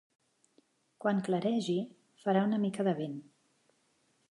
Quan 1.05 1.19
claregi, 1.27 1.77
farà 2.25 2.43
una 2.49 2.61
mica 2.67 2.89
de 2.91 2.95
vent. 3.03 3.17